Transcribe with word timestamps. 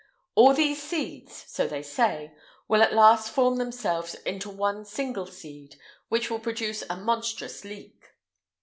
All 0.33 0.55
these 0.55 0.81
seeds 0.81 1.45
so 1.47 1.67
they 1.67 1.83
say 1.83 2.33
will 2.67 2.81
at 2.81 2.91
last 2.95 3.29
form 3.31 3.57
themselves 3.57 4.15
into 4.25 4.49
one 4.49 4.83
single 4.83 5.27
seed, 5.27 5.75
which 6.09 6.31
will 6.31 6.39
produce 6.39 6.81
a 6.89 6.97
monstrous 6.97 7.63
leek. 7.63 8.07